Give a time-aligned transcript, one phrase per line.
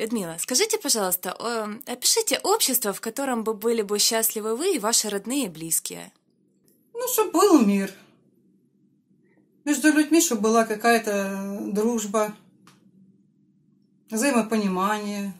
[0.00, 5.10] Людмила, скажите, пожалуйста, э, опишите общество, в котором бы были бы счастливы вы и ваши
[5.10, 6.10] родные и близкие.
[6.94, 7.92] Ну, чтобы был мир.
[9.66, 12.34] Между людьми, чтобы была какая-то дружба,
[14.08, 15.34] взаимопонимание.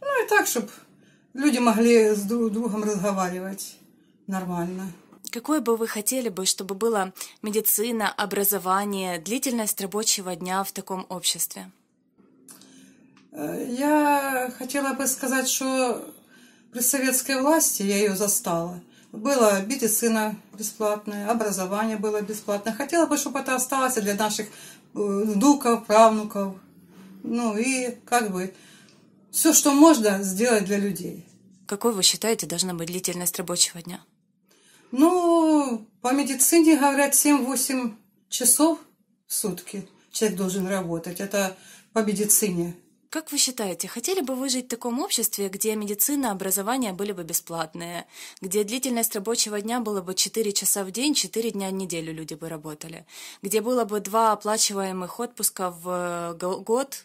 [0.00, 0.70] Ну и так, чтобы
[1.32, 3.76] люди могли с друг другом разговаривать
[4.26, 4.92] нормально.
[5.30, 11.70] Какое бы вы хотели бы, чтобы была медицина, образование, длительность рабочего дня в таком обществе?
[13.32, 16.14] Э, я хотела бы сказать, что
[16.72, 18.80] при советской власти я ее застала.
[19.10, 22.74] Была медицина бесплатная, образование было бесплатное.
[22.74, 24.50] Хотела бы, чтобы это осталось для наших э,
[24.94, 26.56] внуков, правнуков.
[27.22, 28.54] Ну и как бы
[29.30, 31.26] все, что можно сделать для людей.
[31.66, 34.00] Какой вы считаете должна быть длительность рабочего дня?
[34.90, 37.94] Ну, по медицине говорят 7-8
[38.28, 38.78] часов
[39.26, 41.20] в сутки человек должен работать.
[41.20, 41.56] Это
[41.92, 42.76] по медицине.
[43.12, 47.24] Как вы считаете, хотели бы вы жить в таком обществе, где медицина, образование были бы
[47.24, 48.06] бесплатные,
[48.40, 52.32] где длительность рабочего дня была бы 4 часа в день, 4 дня в неделю люди
[52.32, 53.04] бы работали,
[53.42, 57.04] где было бы два оплачиваемых отпуска в э, год,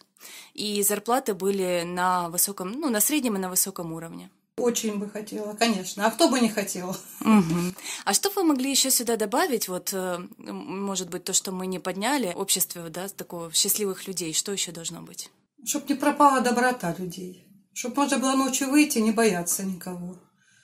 [0.54, 4.30] и зарплаты были на высоком, ну, на среднем и на высоком уровне?
[4.56, 6.06] Очень бы хотела, конечно.
[6.06, 6.96] А кто бы не хотел?
[7.20, 7.74] Угу.
[8.06, 9.68] А что вы могли еще сюда добавить?
[9.68, 14.52] Вот, э, может быть, то, что мы не подняли, общество, да, такого счастливых людей, что
[14.52, 15.30] еще должно быть?
[15.64, 17.46] Чтоб не пропала доброта людей.
[17.72, 20.18] Чтоб можно было ночью выйти, не бояться никого.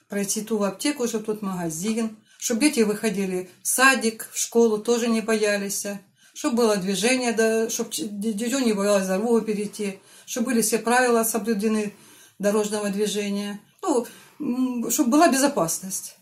[0.09, 2.17] Пройти ту аптеку, чтобы тут магазин.
[2.39, 5.87] Чтоб дети выходили в садик, в школу, тоже не боялись.
[6.35, 10.01] Чтоб было движение, да, чтоб дитё не боялось дорогу перейти.
[10.27, 11.95] Чтоб были все правила соблюдены
[12.39, 13.61] дорожного движения.
[13.83, 14.07] Ну,
[14.91, 16.17] чтобы была безопасность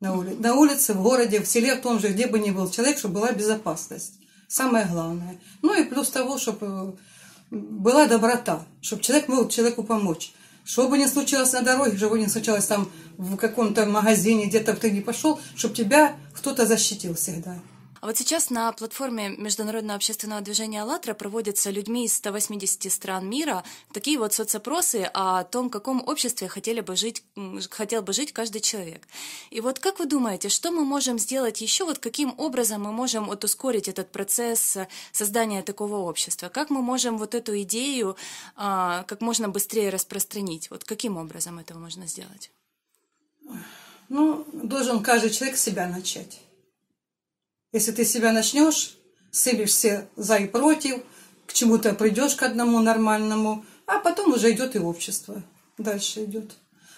[0.00, 2.70] на улице, на улице, в городе, в селе, в том же, где бы ни был
[2.70, 4.14] человек, чтобы была безопасность.
[4.48, 5.40] Самое главное.
[5.62, 6.98] Ну и плюс того, чтобы
[7.50, 10.32] была доброта, чтобы человек мог человеку помочь.
[10.64, 14.74] Что бы ни случилось на дороге, что бы ни случилось там в каком-то магазине, где-то
[14.74, 17.58] ты не пошел, чтобы тебя кто-то защитил всегда.
[18.04, 23.64] А вот сейчас на платформе Международного общественного движения «АЛЛАТРА» проводятся людьми из 180 стран мира
[23.94, 27.24] такие вот соцопросы о том, в каком обществе хотели бы жить,
[27.70, 29.08] хотел бы жить каждый человек.
[29.48, 33.24] И вот как вы думаете, что мы можем сделать еще, вот каким образом мы можем
[33.24, 34.76] вот ускорить этот процесс
[35.10, 36.50] создания такого общества?
[36.50, 38.16] Как мы можем вот эту идею
[38.54, 40.68] а, как можно быстрее распространить?
[40.68, 42.50] Вот каким образом это можно сделать?
[44.10, 46.43] Ну, должен каждый человек себя начать.
[47.74, 48.96] Если ты себя начнешь,
[49.32, 51.02] сыпешь все за и против,
[51.44, 55.42] к чему-то придешь к одному нормальному, а потом уже идет и общество.
[55.76, 56.52] Дальше идет.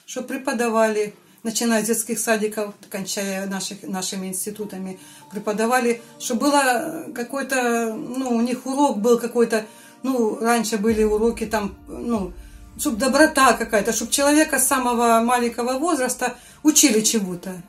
[0.05, 5.01] Что преподавали, начиная с детских садиков, кончая наших, нашими институтами,
[5.31, 9.65] преподавали, что было какой-то, ну, у них урок был какой-то,
[10.03, 12.35] ну, раньше были уроки там, ну,
[12.79, 17.63] чтобы доброта какая-то, чтобы человека с самого маленького возраста учили чему-то.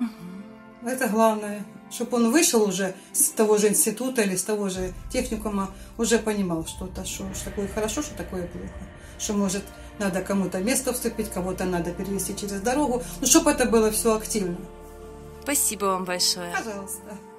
[0.00, 0.88] Угу.
[0.88, 5.70] Это главное чтобы он вышел уже с того же института или с того же техникума,
[5.98, 8.72] уже понимал что-то, что, что такое хорошо, что такое плохо.
[9.18, 9.62] Что может
[9.98, 14.56] надо кому-то место вступить, кого-то надо перевести через дорогу, ну, чтобы это было все активно.
[15.42, 16.52] Спасибо вам большое.
[16.52, 17.31] Пожалуйста.